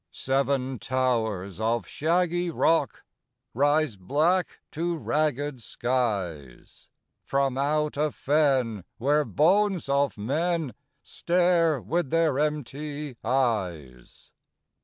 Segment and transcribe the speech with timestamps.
[0.11, 3.03] Seven towers of shaggy rock
[3.53, 6.87] Rise black to ragged skies,
[7.23, 14.31] From out a fen where bones of men Stare with their empty eyes.